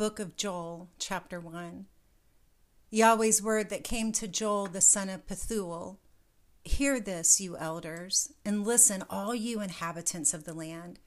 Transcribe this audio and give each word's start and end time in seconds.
book 0.00 0.18
of 0.18 0.34
Joel, 0.34 0.88
chapter 0.98 1.38
1. 1.38 1.84
Yahweh's 2.90 3.42
word 3.42 3.68
that 3.68 3.84
came 3.84 4.12
to 4.12 4.26
Joel, 4.26 4.66
the 4.66 4.80
son 4.80 5.10
of 5.10 5.26
Pethuel. 5.26 5.98
Hear 6.64 6.98
this, 6.98 7.38
you 7.38 7.54
elders, 7.58 8.32
and 8.42 8.64
listen, 8.64 9.04
all 9.10 9.34
you 9.34 9.60
inhabitants 9.60 10.32
of 10.32 10.44
the 10.44 10.54
land. 10.54 11.00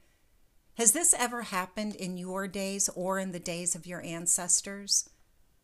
Has 0.76 0.92
this 0.92 1.16
ever 1.18 1.42
happened 1.42 1.96
in 1.96 2.18
your 2.18 2.48
days 2.48 2.88
or 2.90 3.18
in 3.18 3.32
the 3.32 3.40
days 3.40 3.74
of 3.74 3.88
your 3.88 4.04
ancestors? 4.04 5.10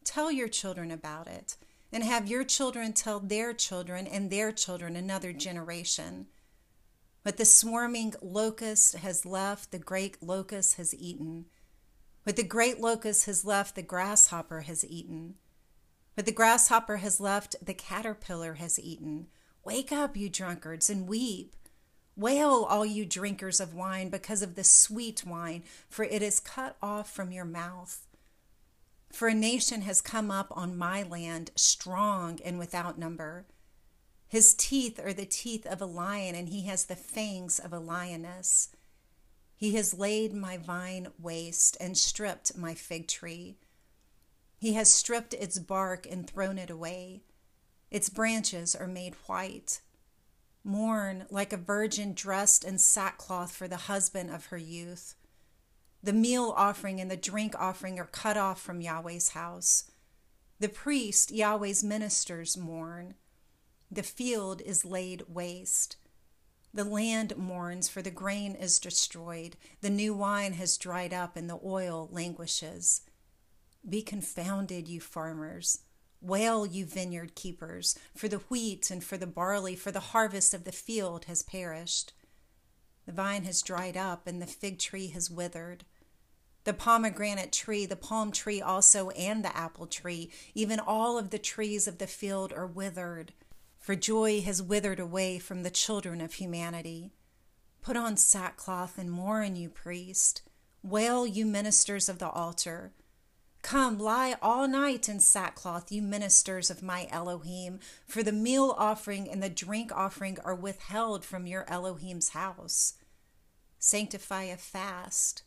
Tell 0.03 0.31
your 0.31 0.47
children 0.47 0.89
about 0.89 1.27
it, 1.27 1.55
and 1.93 2.03
have 2.03 2.27
your 2.27 2.43
children 2.43 2.93
tell 2.93 3.19
their 3.19 3.53
children 3.53 4.07
and 4.07 4.31
their 4.31 4.51
children 4.51 4.95
another 4.95 5.33
generation. 5.33 6.25
But 7.23 7.37
the 7.37 7.45
swarming 7.45 8.15
locust 8.23 8.95
has 8.95 9.23
left, 9.23 9.69
the 9.69 9.77
great 9.77 10.17
locust 10.23 10.77
has 10.77 10.95
eaten. 10.95 11.45
What 12.29 12.35
the 12.35 12.43
great 12.43 12.79
locust 12.79 13.25
has 13.25 13.43
left, 13.43 13.73
the 13.73 13.81
grasshopper 13.81 14.61
has 14.61 14.85
eaten. 14.85 15.33
What 16.13 16.27
the 16.27 16.31
grasshopper 16.31 16.97
has 16.97 17.19
left, 17.19 17.55
the 17.59 17.73
caterpillar 17.73 18.53
has 18.53 18.77
eaten. 18.77 19.29
Wake 19.65 19.91
up, 19.91 20.15
you 20.15 20.29
drunkards, 20.29 20.91
and 20.91 21.07
weep. 21.07 21.55
Wail, 22.15 22.67
all 22.69 22.85
you 22.85 23.03
drinkers 23.03 23.59
of 23.59 23.73
wine, 23.73 24.09
because 24.09 24.43
of 24.43 24.53
the 24.53 24.63
sweet 24.63 25.25
wine, 25.25 25.63
for 25.89 26.05
it 26.05 26.21
is 26.21 26.39
cut 26.39 26.77
off 26.83 27.11
from 27.11 27.31
your 27.31 27.45
mouth. 27.45 28.05
For 29.11 29.27
a 29.27 29.33
nation 29.33 29.81
has 29.81 29.99
come 29.99 30.29
up 30.29 30.55
on 30.55 30.77
my 30.77 31.01
land, 31.01 31.49
strong 31.55 32.37
and 32.45 32.59
without 32.59 32.99
number. 32.99 33.47
His 34.27 34.53
teeth 34.53 34.99
are 35.03 35.13
the 35.13 35.25
teeth 35.25 35.65
of 35.65 35.81
a 35.81 35.87
lion, 35.87 36.35
and 36.35 36.49
he 36.49 36.67
has 36.67 36.85
the 36.85 36.95
fangs 36.95 37.57
of 37.57 37.73
a 37.73 37.79
lioness. 37.79 38.69
He 39.59 39.75
has 39.75 39.93
laid 39.93 40.33
my 40.33 40.55
vine 40.55 41.09
waste 41.19 41.75
and 41.81 41.97
stripped 41.97 42.57
my 42.57 42.73
fig 42.73 43.09
tree. 43.09 43.57
He 44.57 44.71
has 44.75 44.89
stripped 44.89 45.33
its 45.33 45.59
bark 45.59 46.07
and 46.09 46.25
thrown 46.25 46.57
it 46.57 46.69
away. 46.69 47.23
Its 47.91 48.07
branches 48.07 48.73
are 48.73 48.87
made 48.87 49.15
white. 49.25 49.81
Mourn 50.63 51.25
like 51.29 51.51
a 51.51 51.57
virgin 51.57 52.13
dressed 52.13 52.63
in 52.63 52.77
sackcloth 52.77 53.51
for 53.51 53.67
the 53.67 53.75
husband 53.91 54.31
of 54.31 54.45
her 54.45 54.57
youth. 54.57 55.15
The 56.01 56.13
meal 56.13 56.53
offering 56.55 57.01
and 57.01 57.11
the 57.11 57.17
drink 57.17 57.53
offering 57.59 57.99
are 57.99 58.05
cut 58.05 58.37
off 58.37 58.61
from 58.61 58.79
Yahweh's 58.79 59.29
house. 59.29 59.91
The 60.61 60.69
priest, 60.69 61.31
Yahweh's 61.31 61.83
ministers, 61.83 62.55
mourn. 62.55 63.15
The 63.91 64.03
field 64.03 64.61
is 64.61 64.85
laid 64.85 65.23
waste. 65.27 65.97
The 66.73 66.83
land 66.83 67.35
mourns, 67.35 67.89
for 67.89 68.01
the 68.01 68.11
grain 68.11 68.53
is 68.53 68.79
destroyed. 68.79 69.55
The 69.81 69.89
new 69.89 70.13
wine 70.13 70.53
has 70.53 70.77
dried 70.77 71.13
up, 71.13 71.35
and 71.35 71.49
the 71.49 71.59
oil 71.63 72.09
languishes. 72.11 73.01
Be 73.87 74.01
confounded, 74.01 74.87
you 74.87 75.01
farmers. 75.01 75.79
Wail, 76.21 76.65
you 76.65 76.85
vineyard 76.85 77.33
keepers, 77.33 77.97
for 78.15 78.27
the 78.27 78.39
wheat 78.49 78.91
and 78.91 79.03
for 79.03 79.17
the 79.17 79.25
barley, 79.25 79.75
for 79.75 79.91
the 79.91 79.99
harvest 79.99 80.53
of 80.53 80.63
the 80.63 80.71
field 80.71 81.25
has 81.25 81.41
perished. 81.41 82.13
The 83.05 83.13
vine 83.13 83.45
has 83.45 83.63
dried 83.63 83.97
up, 83.97 84.27
and 84.27 84.39
the 84.39 84.45
fig 84.45 84.77
tree 84.77 85.07
has 85.07 85.31
withered. 85.31 85.85
The 86.65 86.73
pomegranate 86.73 87.51
tree, 87.51 87.87
the 87.87 87.95
palm 87.95 88.31
tree 88.31 88.61
also, 88.61 89.09
and 89.11 89.43
the 89.43 89.55
apple 89.57 89.87
tree, 89.87 90.29
even 90.53 90.79
all 90.79 91.17
of 91.17 91.31
the 91.31 91.39
trees 91.39 91.87
of 91.87 91.97
the 91.97 92.05
field 92.05 92.53
are 92.53 92.67
withered 92.67 93.33
for 93.89 93.95
joy 93.95 94.39
has 94.41 94.61
withered 94.61 94.99
away 94.99 95.39
from 95.39 95.63
the 95.63 95.71
children 95.71 96.21
of 96.21 96.33
humanity. 96.33 97.11
Put 97.81 97.97
on 97.97 98.17
sackcloth 98.17 98.99
and 98.99 99.09
mourn, 99.09 99.55
you 99.55 99.67
priest. 99.67 100.43
Wail, 100.83 101.25
you 101.25 101.43
ministers 101.43 102.07
of 102.07 102.19
the 102.19 102.29
altar. 102.29 102.93
Come, 103.63 103.97
lie 103.97 104.35
all 104.43 104.67
night 104.67 105.09
in 105.09 105.19
sackcloth, 105.19 105.91
you 105.91 106.03
ministers 106.03 106.69
of 106.69 106.83
my 106.83 107.07
Elohim, 107.09 107.79
for 108.05 108.21
the 108.21 108.31
meal 108.31 108.75
offering 108.77 109.27
and 109.27 109.41
the 109.41 109.49
drink 109.49 109.91
offering 109.91 110.37
are 110.45 110.53
withheld 110.53 111.25
from 111.25 111.47
your 111.47 111.67
Elohim's 111.67 112.29
house. 112.29 112.93
Sanctify 113.79 114.43
a 114.43 114.57
fast. 114.57 115.41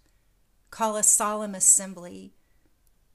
Call 0.73 0.97
a 0.97 1.05
solemn 1.05 1.55
assembly 1.55 2.35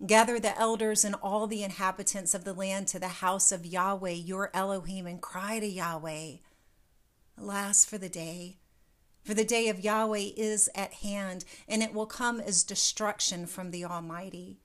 Gather 0.05 0.39
the 0.39 0.57
elders 0.57 1.03
and 1.03 1.15
all 1.15 1.47
the 1.47 1.63
inhabitants 1.63 2.35
of 2.35 2.43
the 2.43 2.53
land 2.53 2.87
to 2.89 2.99
the 2.99 3.07
house 3.07 3.51
of 3.51 3.65
Yahweh, 3.65 4.11
your 4.11 4.51
Elohim, 4.53 5.07
and 5.07 5.19
cry 5.21 5.59
to 5.59 5.65
Yahweh. 5.65 6.33
Alas 7.35 7.83
for 7.83 7.97
the 7.97 8.09
day, 8.09 8.57
for 9.23 9.33
the 9.33 9.43
day 9.43 9.67
of 9.69 9.83
Yahweh 9.83 10.29
is 10.37 10.69
at 10.75 10.93
hand, 10.93 11.43
and 11.67 11.81
it 11.81 11.93
will 11.93 12.05
come 12.05 12.39
as 12.39 12.63
destruction 12.63 13.47
from 13.47 13.71
the 13.71 13.83
Almighty. 13.83 14.59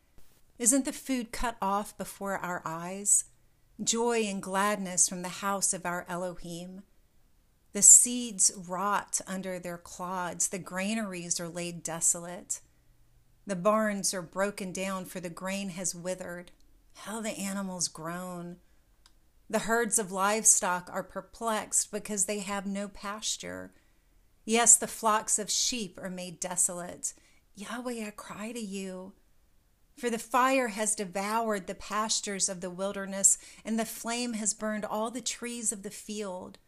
Isn't 0.59 0.85
the 0.85 0.93
food 0.93 1.33
cut 1.33 1.57
off 1.61 1.97
before 1.97 2.37
our 2.37 2.63
eyes? 2.65 3.25
Joy 3.83 4.25
and 4.25 4.43
gladness 4.43 5.09
from 5.09 5.23
the 5.23 5.29
house 5.29 5.73
of 5.73 5.87
our 5.87 6.05
Elohim. 6.09 6.83
The 7.73 7.83
seeds 7.83 8.53
rot 8.69 9.21
under 9.27 9.59
their 9.59 9.79
clods, 9.79 10.49
the 10.49 10.59
granaries 10.59 11.41
are 11.41 11.49
laid 11.49 11.83
desolate. 11.83 12.61
The 13.47 13.57
barns 13.57 14.15
are 14.15 14.23
broken 14.23 14.73
down, 14.73 15.05
for 15.05 15.19
the 15.19 15.31
grain 15.31 15.71
has 15.71 15.95
withered. 15.95 16.53
How 16.95 17.21
the 17.21 17.31
animals 17.31 17.89
groan. 17.89 18.59
The 19.51 19.61
herds 19.61 19.99
of 19.99 20.13
livestock 20.13 20.89
are 20.93 21.03
perplexed 21.03 21.91
because 21.91 22.27
they 22.27 22.39
have 22.39 22.67
no 22.67 22.89
pasture. 22.89 23.73
Yes, 24.45 24.77
the 24.77 24.87
flocks 24.87 25.39
of 25.39 25.51
sheep 25.51 25.99
are 26.01 26.11
made 26.11 26.39
desolate. 26.39 27.15
Yahweh, 27.55 28.07
I 28.07 28.11
cry 28.11 28.53
to 28.53 28.61
you. 28.61 29.13
For 29.99 30.09
the 30.09 30.19
fire 30.19 30.69
has 30.69 30.95
devoured 30.95 31.67
the 31.67 31.75
pastures 31.75 32.49
of 32.49 32.61
the 32.61 32.71
wilderness, 32.71 33.39
and 33.65 33.79
the 33.79 33.85
flame 33.85 34.35
has 34.35 34.55
burned 34.55 34.85
all 34.85 35.11
the 35.11 35.21
trees 35.21 35.73
of 35.73 35.83
the 35.83 35.91
field. 35.91 36.59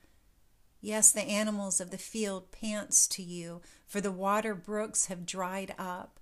Yes, 0.80 1.10
the 1.10 1.22
animals 1.22 1.80
of 1.80 1.90
the 1.90 1.98
field 1.98 2.52
pants 2.52 3.06
to 3.08 3.22
you, 3.22 3.62
for 3.86 4.00
the 4.00 4.12
water 4.12 4.54
brooks 4.54 5.06
have 5.06 5.24
dried 5.24 5.74
up 5.78 6.20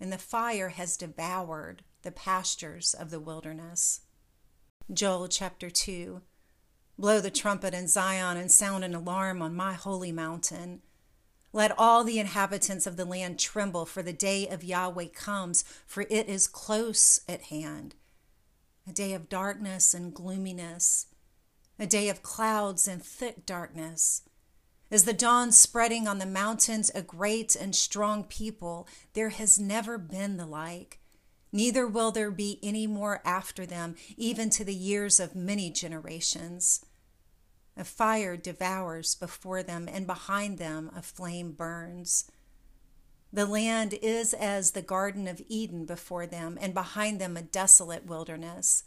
and 0.00 0.12
the 0.12 0.18
fire 0.18 0.70
has 0.70 0.96
devoured 0.96 1.82
the 2.02 2.10
pastures 2.10 2.94
of 2.94 3.10
the 3.10 3.20
wilderness. 3.20 4.00
Joel 4.92 5.28
chapter 5.28 5.68
2 5.70 6.22
Blow 6.98 7.20
the 7.20 7.30
trumpet 7.30 7.72
in 7.72 7.88
Zion 7.88 8.36
and 8.36 8.50
sound 8.50 8.84
an 8.84 8.94
alarm 8.94 9.40
on 9.40 9.54
my 9.54 9.74
holy 9.74 10.12
mountain. 10.12 10.82
Let 11.52 11.76
all 11.78 12.04
the 12.04 12.18
inhabitants 12.18 12.86
of 12.86 12.96
the 12.96 13.04
land 13.04 13.38
tremble, 13.38 13.86
for 13.86 14.02
the 14.02 14.12
day 14.12 14.46
of 14.46 14.62
Yahweh 14.62 15.08
comes, 15.14 15.64
for 15.86 16.02
it 16.02 16.28
is 16.28 16.46
close 16.46 17.20
at 17.28 17.42
hand. 17.44 17.94
A 18.86 18.92
day 18.92 19.14
of 19.14 19.28
darkness 19.28 19.94
and 19.94 20.14
gloominess, 20.14 21.06
a 21.78 21.86
day 21.86 22.08
of 22.08 22.22
clouds 22.22 22.86
and 22.86 23.02
thick 23.02 23.46
darkness 23.46 24.22
is 24.90 25.04
the 25.04 25.12
dawn 25.12 25.52
spreading 25.52 26.08
on 26.08 26.18
the 26.18 26.26
mountains 26.26 26.90
a 26.94 27.02
great 27.02 27.54
and 27.54 27.74
strong 27.74 28.24
people? 28.24 28.88
There 29.14 29.28
has 29.28 29.58
never 29.58 29.98
been 29.98 30.36
the 30.36 30.46
like. 30.46 30.98
Neither 31.52 31.86
will 31.86 32.12
there 32.12 32.30
be 32.30 32.58
any 32.62 32.86
more 32.86 33.22
after 33.24 33.66
them, 33.66 33.96
even 34.16 34.50
to 34.50 34.64
the 34.64 34.74
years 34.74 35.18
of 35.18 35.34
many 35.34 35.70
generations. 35.70 36.84
A 37.76 37.84
fire 37.84 38.36
devours 38.36 39.14
before 39.14 39.62
them, 39.62 39.88
and 39.90 40.06
behind 40.06 40.58
them 40.58 40.90
a 40.94 41.02
flame 41.02 41.52
burns. 41.52 42.30
The 43.32 43.46
land 43.46 43.94
is 44.02 44.34
as 44.34 44.72
the 44.72 44.82
Garden 44.82 45.28
of 45.28 45.40
Eden 45.48 45.86
before 45.86 46.26
them, 46.26 46.58
and 46.60 46.74
behind 46.74 47.20
them 47.20 47.36
a 47.36 47.42
desolate 47.42 48.06
wilderness. 48.06 48.84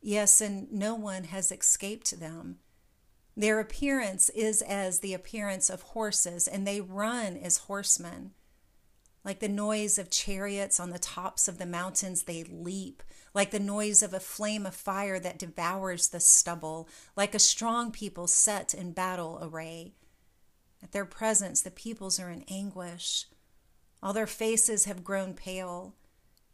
Yes, 0.00 0.40
and 0.40 0.70
no 0.72 0.94
one 0.94 1.24
has 1.24 1.52
escaped 1.52 2.18
them. 2.18 2.58
Their 3.38 3.60
appearance 3.60 4.30
is 4.30 4.62
as 4.62 4.98
the 4.98 5.14
appearance 5.14 5.70
of 5.70 5.82
horses, 5.82 6.48
and 6.48 6.66
they 6.66 6.80
run 6.80 7.36
as 7.36 7.58
horsemen. 7.58 8.32
Like 9.24 9.38
the 9.38 9.48
noise 9.48 9.96
of 9.96 10.10
chariots 10.10 10.80
on 10.80 10.90
the 10.90 10.98
tops 10.98 11.46
of 11.46 11.58
the 11.58 11.64
mountains, 11.64 12.24
they 12.24 12.42
leap. 12.42 13.00
Like 13.34 13.52
the 13.52 13.60
noise 13.60 14.02
of 14.02 14.12
a 14.12 14.18
flame 14.18 14.66
of 14.66 14.74
fire 14.74 15.20
that 15.20 15.38
devours 15.38 16.08
the 16.08 16.18
stubble. 16.18 16.88
Like 17.14 17.32
a 17.32 17.38
strong 17.38 17.92
people 17.92 18.26
set 18.26 18.74
in 18.74 18.90
battle 18.90 19.38
array. 19.40 19.92
At 20.82 20.90
their 20.90 21.04
presence, 21.04 21.62
the 21.62 21.70
peoples 21.70 22.18
are 22.18 22.30
in 22.30 22.44
anguish. 22.48 23.26
All 24.02 24.12
their 24.12 24.26
faces 24.26 24.86
have 24.86 25.04
grown 25.04 25.34
pale. 25.34 25.94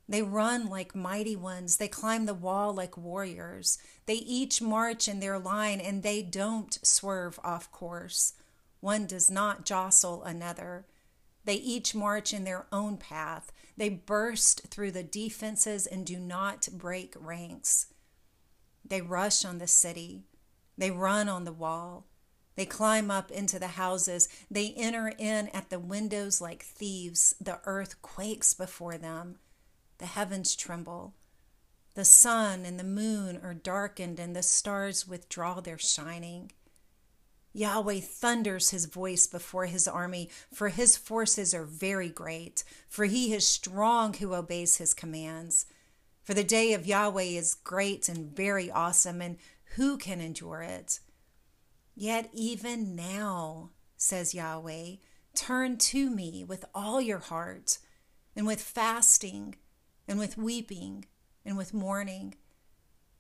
They 0.09 0.23
run 0.23 0.69
like 0.69 0.95
mighty 0.95 1.37
ones. 1.37 1.77
They 1.77 1.89
climb 1.89 2.27
the 2.27 2.35
wall 2.35 2.75
like 2.75 2.97
warriors. 2.97 3.79
They 4.07 4.15
each 4.15 4.61
march 4.61 5.09
in 5.09 5.21
their 5.21 5.39
line 5.39 5.81
and 5.81 6.03
they 6.03 6.23
don't 6.23 6.79
swerve 6.83 7.41
off 7.43 7.73
course. 7.73 8.35
One 8.81 9.07
does 9.07 9.31
not 9.31 9.65
jostle 9.65 10.23
another. 10.25 10.87
They 11.45 11.55
each 11.55 11.95
march 11.95 12.35
in 12.35 12.45
their 12.45 12.67
own 12.71 12.99
path. 12.99 13.51
They 13.77 13.89
burst 13.89 14.69
through 14.69 14.93
the 14.93 15.03
defenses 15.03 15.87
and 15.87 16.05
do 16.07 16.19
not 16.19 16.69
break 16.73 17.15
ranks. 17.19 17.87
They 18.85 19.01
rush 19.01 19.45
on 19.45 19.59
the 19.59 19.67
city. 19.67 20.25
They 20.77 20.91
run 20.91 21.29
on 21.29 21.45
the 21.45 21.53
wall. 21.53 22.07
They 22.57 22.67
climb 22.67 23.11
up 23.11 23.31
into 23.31 23.59
the 23.59 23.69
houses. 23.69 24.29
They 24.51 24.75
enter 24.77 25.13
in 25.19 25.49
at 25.49 25.71
the 25.71 25.79
windows 25.79 26.41
like 26.41 26.63
thieves. 26.63 27.35
The 27.41 27.61
earth 27.65 28.01
quakes 28.03 28.55
before 28.55 28.99
them. 28.99 29.39
The 29.99 30.07
heavens 30.07 30.57
tremble. 30.57 31.15
The 31.95 32.05
sun 32.05 32.65
and 32.65 32.79
the 32.79 32.85
moon 32.85 33.41
are 33.43 33.55
darkened, 33.55 34.19
and 34.19 34.35
the 34.35 34.43
stars 34.43 35.07
withdraw 35.07 35.61
their 35.61 35.79
shining. 35.79 36.51
Yahweh 37.53 38.01
thunders 38.01 38.71
his 38.71 38.87
voice 38.87 39.29
before 39.29 39.67
his 39.67 39.87
army, 39.87 40.29
for 40.53 40.71
his 40.71 40.97
forces 40.97 41.55
are 41.55 41.65
very 41.65 42.09
great, 42.09 42.65
for 42.89 43.05
he 43.05 43.33
is 43.33 43.47
strong 43.47 44.15
who 44.15 44.35
obeys 44.35 44.79
his 44.79 44.93
commands. 44.93 45.67
For 46.25 46.35
the 46.35 46.43
day 46.43 46.73
of 46.73 46.87
Yahweh 46.87 47.23
is 47.23 47.55
great 47.55 48.09
and 48.09 48.35
very 48.35 48.73
awesome, 48.73 49.23
and 49.23 49.39
who 49.77 49.97
can 49.97 50.21
endure 50.21 50.63
it? 50.63 50.99
Yet 51.95 52.29
even 52.33 52.97
now, 52.97 53.71
says 53.97 54.35
Yahweh, 54.35 54.97
turn 55.37 55.77
to 55.77 56.11
me 56.11 56.43
with 56.43 56.65
all 56.75 57.01
your 57.01 57.19
heart, 57.19 57.79
and 58.35 58.49
with 58.49 58.61
fasting, 58.61 59.55
and 60.07 60.19
with 60.19 60.37
weeping, 60.37 61.07
and 61.45 61.57
with 61.57 61.75
mourning. 61.75 62.35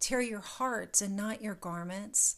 Tear 0.00 0.20
your 0.20 0.40
hearts 0.40 1.00
and 1.00 1.16
not 1.16 1.42
your 1.42 1.54
garments 1.54 2.36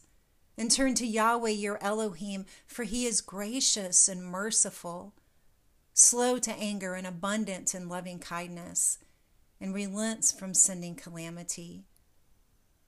and 0.57 0.71
turn 0.71 0.95
to 0.95 1.05
Yahweh 1.05 1.51
your 1.51 1.77
Elohim, 1.83 2.45
for 2.65 2.83
he 2.83 3.05
is 3.05 3.21
gracious 3.21 4.09
and 4.09 4.23
merciful, 4.23 5.13
slow 5.93 6.39
to 6.39 6.51
anger 6.51 6.95
and 6.95 7.05
abundant 7.05 7.75
in 7.75 7.87
loving 7.87 8.19
kindness, 8.19 8.97
and 9.61 9.73
relents 9.73 10.31
from 10.31 10.53
sending 10.53 10.95
calamity. 10.95 11.85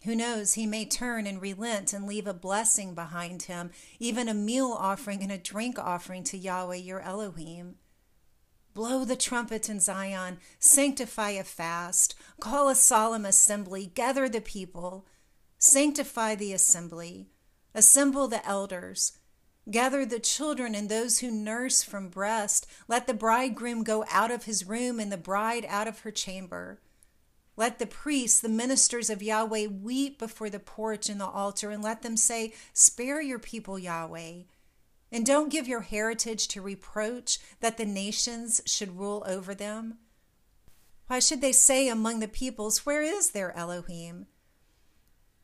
Who 0.03 0.15
knows, 0.15 0.53
he 0.53 0.65
may 0.65 0.85
turn 0.85 1.27
and 1.27 1.41
relent 1.41 1.93
and 1.93 2.07
leave 2.07 2.25
a 2.25 2.33
blessing 2.33 2.95
behind 2.95 3.43
him, 3.43 3.71
even 3.99 4.29
a 4.29 4.33
meal 4.33 4.75
offering 4.77 5.21
and 5.21 5.31
a 5.31 5.37
drink 5.37 5.77
offering 5.77 6.23
to 6.25 6.37
Yahweh 6.37 6.77
your 6.77 7.01
Elohim. 7.01 7.75
Blow 8.73 9.03
the 9.05 9.15
trumpet 9.15 9.69
in 9.69 9.79
Zion, 9.79 10.37
sanctify 10.59 11.31
a 11.31 11.43
fast, 11.43 12.15
call 12.39 12.69
a 12.69 12.75
solemn 12.75 13.25
assembly, 13.25 13.91
gather 13.93 14.29
the 14.29 14.41
people, 14.41 15.05
sanctify 15.57 16.35
the 16.35 16.53
assembly 16.53 17.29
Assemble 17.75 18.27
the 18.27 18.45
elders. 18.47 19.13
Gather 19.69 20.05
the 20.05 20.19
children 20.19 20.73
and 20.73 20.89
those 20.89 21.19
who 21.19 21.29
nurse 21.29 21.83
from 21.83 22.09
breast. 22.09 22.65
Let 22.87 23.05
the 23.05 23.13
bridegroom 23.13 23.83
go 23.83 24.03
out 24.09 24.31
of 24.31 24.45
his 24.45 24.65
room 24.65 24.99
and 24.99 25.11
the 25.11 25.17
bride 25.17 25.65
out 25.69 25.87
of 25.87 25.99
her 25.99 26.11
chamber. 26.11 26.81
Let 27.55 27.77
the 27.77 27.85
priests, 27.85 28.39
the 28.39 28.49
ministers 28.49 29.09
of 29.09 29.21
Yahweh, 29.21 29.67
weep 29.67 30.17
before 30.17 30.49
the 30.49 30.59
porch 30.59 31.09
and 31.09 31.21
the 31.21 31.27
altar, 31.27 31.69
and 31.69 31.83
let 31.83 32.01
them 32.01 32.17
say, 32.17 32.53
Spare 32.73 33.21
your 33.21 33.37
people, 33.37 33.77
Yahweh. 33.77 34.43
And 35.11 35.25
don't 35.25 35.51
give 35.51 35.67
your 35.67 35.81
heritage 35.81 36.47
to 36.49 36.61
reproach 36.61 37.39
that 37.61 37.77
the 37.77 37.85
nations 37.85 38.61
should 38.65 38.97
rule 38.97 39.23
over 39.25 39.55
them. 39.55 39.97
Why 41.07 41.19
should 41.19 41.41
they 41.41 41.51
say 41.51 41.89
among 41.89 42.19
the 42.19 42.27
peoples, 42.27 42.85
Where 42.85 43.01
is 43.01 43.31
their 43.31 43.55
Elohim? 43.57 44.27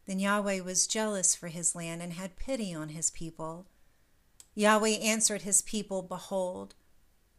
Then 0.06 0.19
Yahweh 0.19 0.59
was 0.59 0.85
jealous 0.85 1.33
for 1.33 1.47
his 1.47 1.73
land 1.73 2.01
and 2.01 2.13
had 2.13 2.35
pity 2.35 2.73
on 2.73 2.89
his 2.89 3.09
people. 3.09 3.65
Yahweh 4.53 4.89
answered 4.89 5.41
his 5.41 5.62
people, 5.63 6.03
Behold, 6.03 6.75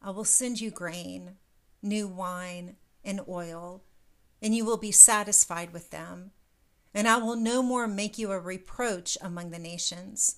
I 0.03 0.11
will 0.11 0.25
send 0.25 0.61
you 0.61 0.71
grain, 0.71 1.37
new 1.81 2.09
wine, 2.09 2.77
and 3.05 3.21
oil, 3.29 3.85
and 4.43 4.55
you 4.55 4.65
will 4.65 4.77
be 4.77 4.93
satisfied 4.93 5.73
with 5.73 5.91
them. 5.91 6.33
And 6.93 7.07
I 7.07 7.19
will 7.19 7.37
no 7.37 7.63
more 7.63 7.87
make 7.87 8.19
you 8.19 8.33
a 8.33 8.41
reproach 8.41 9.17
among 9.21 9.51
the 9.51 9.59
nations. 9.59 10.37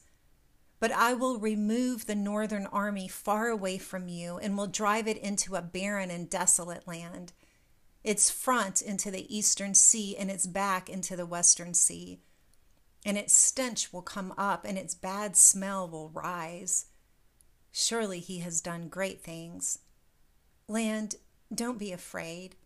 But 0.81 0.93
I 0.93 1.15
will 1.15 1.39
remove 1.39 2.07
the 2.07 2.15
northern 2.15 2.67
army 2.67 3.09
far 3.09 3.49
away 3.49 3.79
from 3.79 4.09
you 4.09 4.39
and 4.39 4.57
will 4.57 4.67
drive 4.67 5.09
it 5.09 5.19
into 5.19 5.57
a 5.57 5.63
barren 5.63 6.11
and 6.11 6.31
desolate 6.31 6.87
land 6.87 7.33
its 8.05 8.31
front 8.31 8.81
into 8.81 9.11
the 9.11 9.37
eastern 9.37 9.75
sea, 9.75 10.17
and 10.17 10.31
its 10.31 10.47
back 10.47 10.89
into 10.89 11.17
the 11.17 11.27
western 11.27 11.75
sea. 11.75 12.21
And 13.05 13.19
its 13.19 13.35
stench 13.35 13.93
will 13.93 14.03
come 14.03 14.33
up, 14.39 14.65
and 14.65 14.79
its 14.79 14.95
bad 14.95 15.37
smell 15.37 15.89
will 15.89 16.11
rise. 16.11 16.87
Surely 17.73 18.21
he 18.21 18.39
has 18.39 18.61
done 18.61 18.89
great 18.89 19.23
things. 19.23 19.81
Land, 20.69 21.17
don't 21.55 21.79
be 21.79 21.93
afraid. 21.93 22.57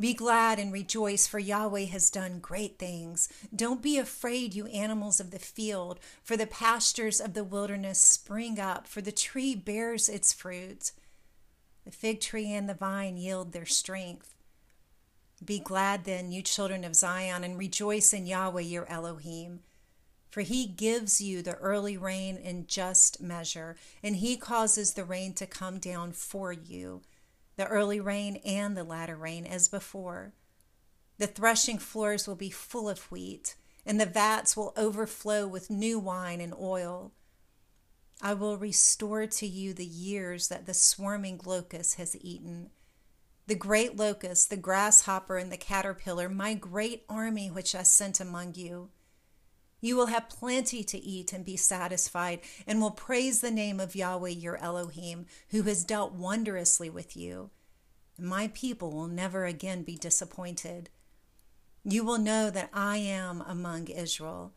Be 0.00 0.14
glad 0.14 0.60
and 0.60 0.72
rejoice, 0.72 1.26
for 1.26 1.40
Yahweh 1.40 1.86
has 1.86 2.08
done 2.08 2.38
great 2.38 2.78
things. 2.78 3.28
Don't 3.54 3.82
be 3.82 3.98
afraid, 3.98 4.54
you 4.54 4.66
animals 4.66 5.18
of 5.18 5.32
the 5.32 5.40
field, 5.40 5.98
for 6.22 6.36
the 6.36 6.46
pastures 6.46 7.20
of 7.20 7.34
the 7.34 7.42
wilderness 7.42 7.98
spring 7.98 8.60
up, 8.60 8.86
for 8.86 9.00
the 9.00 9.10
tree 9.10 9.56
bears 9.56 10.08
its 10.08 10.32
fruit. 10.32 10.92
The 11.84 11.90
fig 11.90 12.20
tree 12.20 12.52
and 12.52 12.68
the 12.68 12.74
vine 12.74 13.16
yield 13.16 13.52
their 13.52 13.66
strength. 13.66 14.34
Be 15.44 15.58
glad 15.58 16.04
then, 16.04 16.30
you 16.30 16.42
children 16.42 16.84
of 16.84 16.94
Zion, 16.94 17.42
and 17.42 17.58
rejoice 17.58 18.12
in 18.12 18.26
Yahweh 18.26 18.62
your 18.62 18.88
Elohim. 18.88 19.60
For 20.30 20.42
he 20.42 20.66
gives 20.66 21.20
you 21.20 21.42
the 21.42 21.54
early 21.54 21.96
rain 21.96 22.36
in 22.36 22.66
just 22.68 23.20
measure, 23.20 23.74
and 24.02 24.16
he 24.16 24.36
causes 24.36 24.92
the 24.92 25.04
rain 25.04 25.32
to 25.34 25.46
come 25.46 25.78
down 25.78 26.12
for 26.12 26.52
you, 26.52 27.02
the 27.58 27.66
early 27.66 28.00
rain 28.00 28.36
and 28.44 28.76
the 28.76 28.84
latter 28.84 29.16
rain 29.16 29.44
as 29.44 29.68
before. 29.68 30.32
The 31.18 31.26
threshing 31.26 31.78
floors 31.78 32.26
will 32.26 32.36
be 32.36 32.50
full 32.50 32.88
of 32.88 33.10
wheat, 33.10 33.56
and 33.84 34.00
the 34.00 34.06
vats 34.06 34.56
will 34.56 34.72
overflow 34.76 35.46
with 35.46 35.68
new 35.68 35.98
wine 35.98 36.40
and 36.40 36.54
oil. 36.54 37.12
I 38.22 38.34
will 38.34 38.56
restore 38.56 39.26
to 39.26 39.46
you 39.46 39.74
the 39.74 39.84
years 39.84 40.48
that 40.48 40.66
the 40.66 40.72
swarming 40.72 41.40
locust 41.44 41.96
has 41.96 42.16
eaten 42.20 42.70
the 43.48 43.54
great 43.54 43.96
locust, 43.96 44.50
the 44.50 44.58
grasshopper, 44.58 45.38
and 45.38 45.50
the 45.50 45.56
caterpillar, 45.56 46.28
my 46.28 46.52
great 46.52 47.04
army 47.08 47.50
which 47.50 47.74
I 47.74 47.82
sent 47.82 48.20
among 48.20 48.54
you. 48.56 48.90
You 49.80 49.96
will 49.96 50.06
have 50.06 50.28
plenty 50.28 50.82
to 50.84 50.98
eat 50.98 51.32
and 51.32 51.44
be 51.44 51.56
satisfied, 51.56 52.40
and 52.66 52.80
will 52.80 52.90
praise 52.90 53.40
the 53.40 53.50
name 53.50 53.78
of 53.78 53.94
Yahweh 53.94 54.30
your 54.30 54.56
Elohim, 54.56 55.26
who 55.50 55.62
has 55.62 55.84
dealt 55.84 56.12
wondrously 56.12 56.90
with 56.90 57.16
you. 57.16 57.50
My 58.18 58.48
people 58.48 58.90
will 58.90 59.06
never 59.06 59.44
again 59.44 59.84
be 59.84 59.96
disappointed. 59.96 60.90
You 61.84 62.04
will 62.04 62.18
know 62.18 62.50
that 62.50 62.70
I 62.72 62.96
am 62.96 63.40
among 63.42 63.86
Israel, 63.86 64.52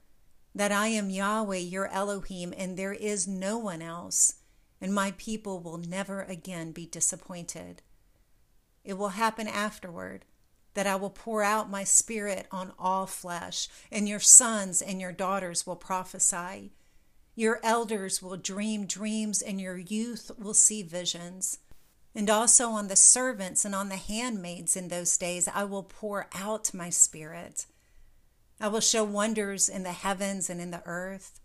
that 0.56 0.72
I 0.72 0.88
am 0.88 1.12
Yahweh 1.12 1.58
your 1.58 1.88
Elohim, 1.88 2.54
and 2.58 2.76
there 2.76 2.94
is 2.94 3.28
no 3.28 3.60
one 3.60 3.84
else, 3.84 4.36
and 4.82 4.94
my 4.94 5.14
people 5.18 5.60
will 5.60 5.78
never 5.78 6.24
again 6.24 6.72
be 6.72 6.88
disappointed. 6.88 7.84
It 8.84 8.98
will 8.98 9.10
happen 9.10 9.48
afterward 9.48 10.26
that 10.74 10.88
I 10.88 10.96
will 10.96 11.10
pour 11.10 11.44
out 11.44 11.70
my 11.70 11.84
spirit 11.84 12.48
on 12.52 12.74
all 12.80 13.06
flesh, 13.06 13.68
and 13.92 14.08
your 14.08 14.20
sons 14.20 14.82
and 14.82 15.02
your 15.02 15.12
daughters 15.12 15.68
will 15.68 15.76
prophesy. 15.76 16.72
Your 17.36 17.60
elders 17.64 18.22
will 18.22 18.38
dream 18.38 18.86
dreams, 18.86 19.42
and 19.42 19.60
your 19.60 19.78
youth 19.78 20.32
will 20.38 20.54
see 20.54 20.84
visions. 20.84 21.60
And 22.14 22.30
also 22.30 22.70
on 22.70 22.88
the 22.88 22.96
servants 22.96 23.64
and 23.64 23.74
on 23.74 23.90
the 23.90 23.96
handmaids 23.96 24.76
in 24.76 24.90
those 24.90 25.18
days, 25.18 25.48
I 25.48 25.64
will 25.64 25.84
pour 25.84 26.28
out 26.34 26.74
my 26.74 26.90
spirit. 26.90 27.66
I 28.60 28.68
will 28.68 28.82
show 28.82 29.04
wonders 29.04 29.70
in 29.70 29.84
the 29.84 29.92
heavens 29.94 30.50
and 30.50 30.62
in 30.62 30.72
the 30.72 30.84
earth 30.86 31.40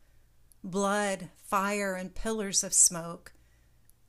blood, 0.63 1.29
fire, 1.37 1.95
and 1.95 2.15
pillars 2.15 2.65
of 2.65 2.75
smoke. 2.75 3.33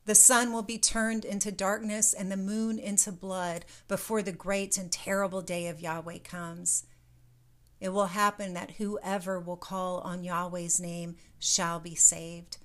The 0.08 0.14
sun 0.14 0.54
will 0.54 0.62
be 0.62 0.78
turned 0.78 1.26
into 1.26 1.52
darkness 1.52 2.14
and 2.14 2.32
the 2.32 2.36
moon 2.38 2.78
into 2.78 3.12
blood 3.12 3.66
before 3.88 4.22
the 4.22 4.32
great 4.32 4.78
and 4.78 4.90
terrible 4.90 5.42
day 5.42 5.66
of 5.66 5.82
Yahweh 5.82 6.20
comes. 6.24 6.86
It 7.78 7.90
will 7.90 8.06
happen 8.06 8.54
that 8.54 8.76
whoever 8.78 9.38
will 9.38 9.58
call 9.58 9.98
on 9.98 10.24
Yahweh's 10.24 10.80
name 10.80 11.16
shall 11.38 11.78
be 11.78 11.94
saved. 11.94 12.56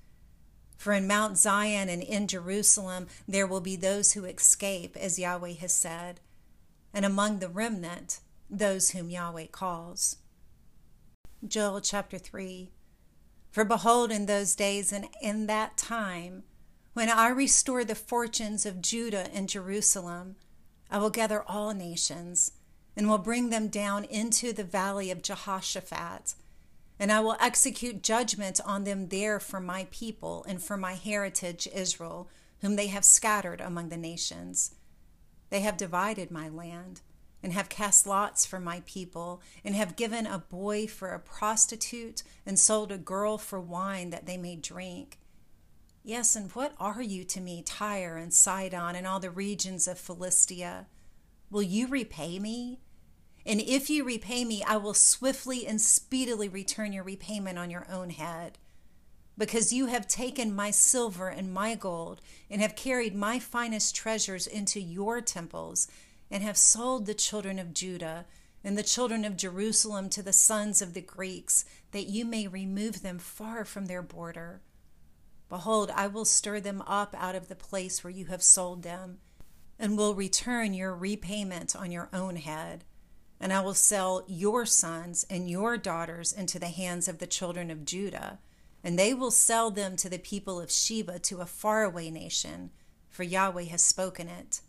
For 0.78 0.94
in 0.94 1.06
Mount 1.06 1.36
Zion 1.36 1.90
and 1.90 2.02
in 2.02 2.28
Jerusalem 2.28 3.08
there 3.28 3.46
will 3.46 3.60
be 3.60 3.76
those 3.76 4.12
who 4.12 4.24
escape, 4.24 4.96
as 4.96 5.18
Yahweh 5.18 5.56
has 5.56 5.74
said, 5.74 6.20
and 6.94 7.04
among 7.04 7.40
the 7.40 7.50
remnant, 7.50 8.20
those 8.48 8.92
whom 8.92 9.10
Yahweh 9.10 9.48
calls. 9.52 10.16
Joel 11.46 11.82
chapter 11.82 12.16
3 12.16 12.72
For 13.50 13.66
behold, 13.66 14.10
in 14.10 14.24
those 14.24 14.54
days 14.54 14.94
and 14.94 15.08
in 15.20 15.46
that 15.46 15.76
time, 15.76 16.44
when 16.94 17.10
I 17.10 17.28
restore 17.28 17.84
the 17.84 17.96
fortunes 17.96 18.64
of 18.64 18.80
Judah 18.80 19.28
and 19.34 19.48
Jerusalem, 19.48 20.36
I 20.90 20.98
will 20.98 21.10
gather 21.10 21.42
all 21.42 21.74
nations 21.74 22.52
and 22.96 23.08
will 23.08 23.18
bring 23.18 23.50
them 23.50 23.66
down 23.66 24.04
into 24.04 24.52
the 24.52 24.62
valley 24.62 25.10
of 25.10 25.20
Jehoshaphat. 25.20 26.34
And 27.00 27.10
I 27.10 27.18
will 27.18 27.36
execute 27.40 28.04
judgment 28.04 28.60
on 28.64 28.84
them 28.84 29.08
there 29.08 29.40
for 29.40 29.58
my 29.58 29.88
people 29.90 30.44
and 30.48 30.62
for 30.62 30.76
my 30.76 30.92
heritage 30.94 31.66
Israel, 31.74 32.30
whom 32.60 32.76
they 32.76 32.86
have 32.86 33.04
scattered 33.04 33.60
among 33.60 33.88
the 33.88 33.96
nations. 33.96 34.76
They 35.50 35.60
have 35.60 35.76
divided 35.76 36.30
my 36.30 36.48
land 36.48 37.00
and 37.42 37.52
have 37.52 37.68
cast 37.68 38.06
lots 38.06 38.46
for 38.46 38.58
my 38.58 38.82
people, 38.86 39.42
and 39.62 39.74
have 39.74 39.96
given 39.96 40.26
a 40.26 40.38
boy 40.38 40.86
for 40.86 41.10
a 41.10 41.18
prostitute, 41.18 42.22
and 42.46 42.58
sold 42.58 42.90
a 42.90 42.96
girl 42.96 43.36
for 43.36 43.60
wine 43.60 44.08
that 44.08 44.24
they 44.24 44.38
may 44.38 44.56
drink. 44.56 45.18
Yes, 46.06 46.36
and 46.36 46.52
what 46.52 46.74
are 46.78 47.00
you 47.00 47.24
to 47.24 47.40
me, 47.40 47.62
Tyre 47.62 48.18
and 48.18 48.30
Sidon 48.30 48.94
and 48.94 49.06
all 49.06 49.20
the 49.20 49.30
regions 49.30 49.88
of 49.88 49.98
Philistia? 49.98 50.86
Will 51.50 51.62
you 51.62 51.86
repay 51.86 52.38
me? 52.38 52.80
And 53.46 53.58
if 53.58 53.88
you 53.88 54.04
repay 54.04 54.44
me, 54.44 54.62
I 54.62 54.76
will 54.76 54.92
swiftly 54.92 55.66
and 55.66 55.80
speedily 55.80 56.46
return 56.46 56.92
your 56.92 57.04
repayment 57.04 57.58
on 57.58 57.70
your 57.70 57.86
own 57.90 58.10
head. 58.10 58.58
Because 59.38 59.72
you 59.72 59.86
have 59.86 60.06
taken 60.06 60.54
my 60.54 60.70
silver 60.70 61.28
and 61.28 61.54
my 61.54 61.74
gold, 61.74 62.20
and 62.50 62.60
have 62.60 62.76
carried 62.76 63.14
my 63.14 63.38
finest 63.38 63.96
treasures 63.96 64.46
into 64.46 64.80
your 64.80 65.22
temples, 65.22 65.88
and 66.30 66.42
have 66.42 66.58
sold 66.58 67.06
the 67.06 67.14
children 67.14 67.58
of 67.58 67.72
Judah 67.72 68.26
and 68.62 68.76
the 68.76 68.82
children 68.82 69.24
of 69.24 69.38
Jerusalem 69.38 70.10
to 70.10 70.22
the 70.22 70.34
sons 70.34 70.82
of 70.82 70.92
the 70.92 71.00
Greeks, 71.00 71.64
that 71.92 72.08
you 72.08 72.26
may 72.26 72.46
remove 72.46 73.00
them 73.00 73.18
far 73.18 73.64
from 73.64 73.86
their 73.86 74.02
border. 74.02 74.60
Behold, 75.54 75.92
I 75.94 76.08
will 76.08 76.24
stir 76.24 76.58
them 76.58 76.82
up 76.84 77.14
out 77.16 77.36
of 77.36 77.46
the 77.46 77.54
place 77.54 78.02
where 78.02 78.10
you 78.10 78.24
have 78.24 78.42
sold 78.42 78.82
them, 78.82 79.18
and 79.78 79.96
will 79.96 80.12
return 80.12 80.74
your 80.74 80.96
repayment 80.96 81.76
on 81.76 81.92
your 81.92 82.08
own 82.12 82.34
head. 82.34 82.82
And 83.38 83.52
I 83.52 83.60
will 83.60 83.72
sell 83.72 84.24
your 84.26 84.66
sons 84.66 85.24
and 85.30 85.48
your 85.48 85.76
daughters 85.76 86.32
into 86.32 86.58
the 86.58 86.70
hands 86.70 87.06
of 87.06 87.18
the 87.18 87.28
children 87.28 87.70
of 87.70 87.84
Judah, 87.84 88.40
and 88.82 88.98
they 88.98 89.14
will 89.14 89.30
sell 89.30 89.70
them 89.70 89.94
to 89.94 90.10
the 90.10 90.18
people 90.18 90.60
of 90.60 90.72
Sheba 90.72 91.20
to 91.20 91.40
a 91.40 91.46
faraway 91.46 92.10
nation, 92.10 92.72
for 93.08 93.22
Yahweh 93.22 93.66
has 93.66 93.80
spoken 93.80 94.26
it. 94.26 94.60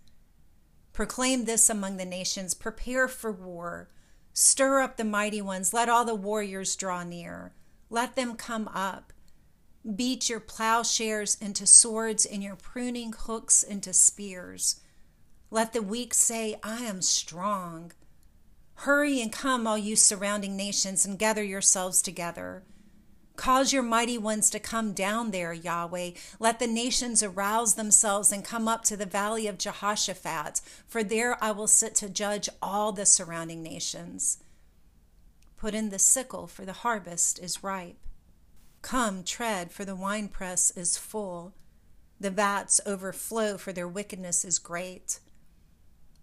Proclaim 0.93 1.45
this 1.45 1.67
among 1.67 1.97
the 1.97 2.05
nations 2.05 2.53
prepare 2.53 3.07
for 3.07 3.31
war. 3.31 3.89
Stir 4.33 4.81
up 4.81 4.97
the 4.97 5.03
mighty 5.03 5.41
ones. 5.41 5.73
Let 5.73 5.89
all 5.89 6.05
the 6.05 6.13
warriors 6.13 6.75
draw 6.75 7.03
near. 7.03 7.53
Let 7.89 8.15
them 8.15 8.35
come 8.35 8.67
up. 8.67 9.13
Beat 9.93 10.29
your 10.29 10.39
plowshares 10.39 11.37
into 11.39 11.67
swords 11.67 12.25
and 12.25 12.41
your 12.41 12.55
pruning 12.55 13.13
hooks 13.13 13.61
into 13.61 13.93
spears. 13.93 14.81
Let 15.51 15.73
the 15.73 15.83
weak 15.83 16.15
say, 16.15 16.55
I 16.63 16.83
am 16.85 17.03
strong. 17.03 17.91
Hurry 18.79 19.21
and 19.21 19.31
come, 19.31 19.67
all 19.67 19.77
you 19.77 19.95
surrounding 19.95 20.57
nations, 20.57 21.05
and 21.05 21.19
gather 21.19 21.43
yourselves 21.43 22.01
together. 22.01 22.63
Cause 23.35 23.73
your 23.73 23.83
mighty 23.83 24.17
ones 24.17 24.49
to 24.49 24.59
come 24.59 24.93
down 24.93 25.29
there, 25.29 25.53
Yahweh. 25.53 26.11
Let 26.39 26.57
the 26.57 26.67
nations 26.67 27.21
arouse 27.21 27.75
themselves 27.75 28.31
and 28.31 28.43
come 28.43 28.67
up 28.67 28.83
to 28.85 28.97
the 28.97 29.05
valley 29.05 29.45
of 29.45 29.59
Jehoshaphat, 29.59 30.61
for 30.87 31.03
there 31.03 31.41
I 31.43 31.51
will 31.51 31.67
sit 31.67 31.93
to 31.95 32.09
judge 32.09 32.49
all 32.59 32.91
the 32.91 33.05
surrounding 33.05 33.61
nations. 33.61 34.39
Put 35.57 35.75
in 35.75 35.89
the 35.89 35.99
sickle, 35.99 36.47
for 36.47 36.65
the 36.65 36.73
harvest 36.73 37.37
is 37.37 37.63
ripe. 37.63 38.04
Come, 38.85 39.23
tread, 39.23 39.71
for 39.71 39.83
the 39.83 39.95
winepress 39.95 40.69
is 40.77 40.95
full. 40.95 41.55
The 42.19 42.29
vats 42.29 42.79
overflow, 42.85 43.57
for 43.57 43.73
their 43.73 43.87
wickedness 43.87 44.45
is 44.45 44.59
great. 44.59 45.21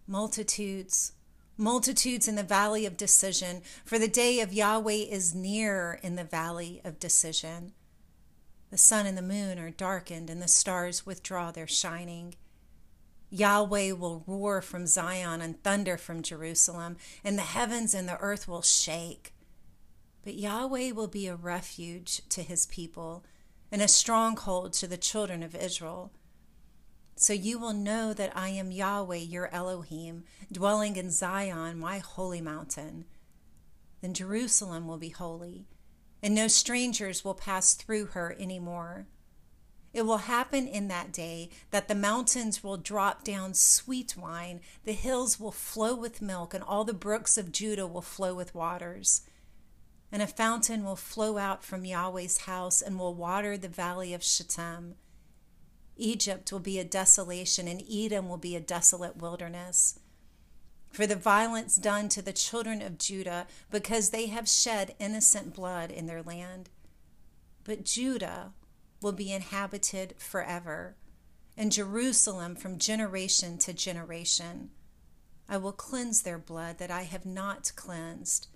Multitudes, 0.07 1.11
multitudes 1.57 2.29
in 2.29 2.37
the 2.37 2.45
valley 2.45 2.87
of 2.87 2.97
decision, 2.97 3.63
for 3.85 3.99
the 3.99 4.07
day 4.07 4.39
of 4.39 4.53
Yahweh 4.53 4.93
is 5.11 5.35
near 5.35 5.99
in 6.05 6.15
the 6.15 6.23
valley 6.23 6.81
of 6.85 7.01
decision. 7.01 7.73
The 8.71 8.79
sun 8.79 9.07
and 9.07 9.19
the 9.19 9.23
moon 9.23 9.59
are 9.59 9.71
darkened, 9.71 10.31
and 10.31 10.41
the 10.41 10.47
stars 10.47 11.05
withdraw 11.05 11.51
their 11.51 11.67
shining. 11.67 12.37
Yahweh 13.29 13.91
will 13.91 14.23
roar 14.25 14.63
from 14.63 14.87
Zion 14.87 15.41
and 15.41 15.61
thunder 15.65 15.97
from 15.97 16.23
Jerusalem, 16.23 16.97
and 17.25 17.37
the 17.37 17.43
heavens 17.43 17.93
and 17.93 18.09
the 18.09 18.19
earth 18.19 18.47
will 18.47 18.63
shake. 18.63 19.35
But 20.25 20.35
Yahweh 20.35 20.93
will 20.93 21.09
be 21.09 21.27
a 21.27 21.35
refuge 21.35 22.23
to 22.29 22.43
his 22.43 22.67
people 22.67 23.25
and 23.71 23.83
a 23.83 23.89
stronghold 23.89 24.73
to 24.75 24.87
the 24.87 24.97
children 24.97 25.43
of 25.43 25.55
Israel. 25.55 26.13
So 27.17 27.33
you 27.33 27.59
will 27.59 27.73
know 27.73 28.13
that 28.15 28.37
I 28.37 28.49
am 28.49 28.71
Yahweh, 28.73 29.17
your 29.17 29.53
Elohim, 29.53 30.25
dwelling 30.51 30.97
in 30.97 31.11
Zion, 31.11 31.79
my 31.79 31.99
holy 31.99 32.41
mountain. 32.41 33.05
Then 34.01 34.15
Jerusalem 34.15 34.87
will 34.87 34.99
be 34.99 35.11
holy, 35.11 35.67
and 36.23 36.35
no 36.35 36.49
strangers 36.49 37.25
will 37.25 37.35
pass 37.35 37.75
through 37.75 38.07
her 38.07 38.37
any 38.39 38.59
more. 38.59 39.07
It 39.93 40.03
will 40.03 40.19
happen 40.19 40.67
in 40.67 40.89
that 40.89 41.13
day 41.13 41.51
that 41.71 41.87
the 41.87 41.95
mountains 41.95 42.65
will 42.65 42.79
drop 42.79 43.25
down 43.25 43.55
sweet 43.55 44.17
wine, 44.17 44.61
the 44.85 44.93
hills 44.93 45.39
will 45.39 45.53
flow 45.53 45.95
with 45.95 46.23
milk, 46.23 46.55
and 46.55 46.65
all 46.65 46.85
the 46.85 46.95
brooks 46.95 47.37
of 47.37 47.53
Judah 47.53 47.87
will 47.87 48.03
flow 48.03 48.35
with 48.35 48.55
waters. 48.55 49.23
And 50.13 50.21
a 50.21 50.27
fountain 50.27 50.85
will 50.85 50.95
flow 50.95 51.39
out 51.39 51.65
from 51.65 51.87
Yahweh's 51.87 52.39
house 52.39 52.83
and 52.83 52.99
will 52.99 53.15
water 53.15 53.57
the 53.57 53.69
valley 53.69 54.13
of 54.13 54.23
Shittim. 54.23 54.97
Egypt 55.97 56.53
will 56.53 56.61
be 56.61 56.79
a 56.79 56.85
desolation, 56.85 57.67
and 57.67 57.83
Edom 57.91 58.29
will 58.29 58.37
be 58.37 58.55
a 58.55 58.61
desolate 58.61 59.17
wilderness. 59.17 60.01
For 60.91 61.07
the 61.07 61.17
violence 61.17 61.77
done 61.77 62.11
to 62.11 62.21
the 62.21 62.35
children 62.35 62.83
of 62.83 62.99
Judah, 62.99 63.47
because 63.71 64.11
they 64.11 64.27
have 64.27 64.49
shed 64.49 64.95
innocent 64.99 65.55
blood 65.55 65.91
in 65.91 66.07
their 66.07 66.23
land. 66.23 66.69
But 67.65 67.85
Judah 67.85 68.53
will 69.01 69.13
be 69.13 69.33
inhabited 69.33 70.15
forever, 70.19 70.97
and 71.57 71.73
Jerusalem 71.73 72.55
from 72.55 72.79
generation 72.79 73.57
to 73.59 73.73
generation. 73.73 74.71
I 75.49 75.57
will 75.57 75.73
cleanse 75.73 76.23
their 76.23 76.39
blood 76.39 76.79
that 76.79 76.91
I 76.91 77.03
have 77.03 77.25
not 77.25 77.73
cleansed, 77.77 78.49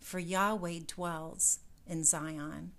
for 0.00 0.18
Yahweh 0.18 0.80
dwells 0.86 1.60
in 1.86 2.04
Zion. 2.04 2.72